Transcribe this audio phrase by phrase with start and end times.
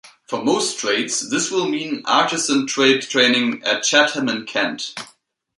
[0.27, 4.95] For most trades, this will mean artisan trade training at Chatham in Kent.